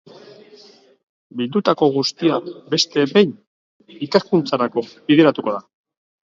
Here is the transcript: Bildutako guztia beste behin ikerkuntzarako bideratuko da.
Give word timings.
Bildutako 1.41 1.89
guztia 1.99 2.41
beste 2.75 3.05
behin 3.13 3.37
ikerkuntzarako 4.09 4.87
bideratuko 5.15 5.57
da. 5.61 5.65